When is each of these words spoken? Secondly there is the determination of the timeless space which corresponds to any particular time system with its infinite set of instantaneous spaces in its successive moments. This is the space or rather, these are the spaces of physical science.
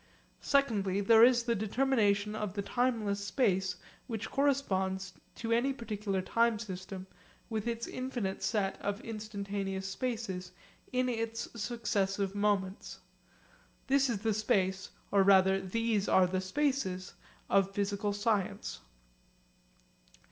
Secondly 0.41 0.99
there 0.99 1.23
is 1.23 1.43
the 1.43 1.53
determination 1.53 2.33
of 2.35 2.55
the 2.55 2.63
timeless 2.63 3.23
space 3.23 3.75
which 4.07 4.31
corresponds 4.31 5.13
to 5.35 5.51
any 5.51 5.71
particular 5.73 6.23
time 6.23 6.57
system 6.57 7.05
with 7.51 7.67
its 7.67 7.85
infinite 7.85 8.41
set 8.41 8.81
of 8.81 8.99
instantaneous 9.01 9.87
spaces 9.87 10.53
in 10.91 11.07
its 11.07 11.47
successive 11.55 12.33
moments. 12.33 13.01
This 13.85 14.09
is 14.09 14.17
the 14.23 14.33
space 14.33 14.89
or 15.11 15.21
rather, 15.21 15.59
these 15.61 16.09
are 16.09 16.25
the 16.25 16.41
spaces 16.41 17.13
of 17.47 17.69
physical 17.71 18.11
science. 18.11 18.79